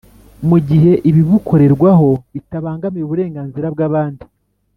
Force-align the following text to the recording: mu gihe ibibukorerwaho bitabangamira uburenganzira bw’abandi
mu 0.49 0.57
gihe 0.67 0.91
ibibukorerwaho 1.09 2.09
bitabangamira 2.33 3.05
uburenganzira 3.05 3.67
bw’abandi 3.73 4.23